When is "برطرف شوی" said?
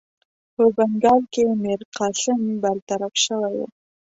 2.63-3.53